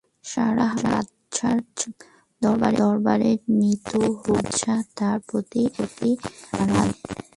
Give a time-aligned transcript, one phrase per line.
[0.25, 1.59] Sarah বাদশাহর
[2.79, 5.91] দরবারে নীত হলে, বাদশাহ তাঁর প্রতি হাত
[6.51, 6.93] বাড়ায়।